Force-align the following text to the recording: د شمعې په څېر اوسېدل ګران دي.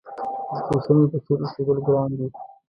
د 0.67 0.67
شمعې 0.83 1.05
په 1.11 1.17
څېر 1.25 1.39
اوسېدل 1.41 1.77
ګران 1.87 2.09
دي. 2.17 2.27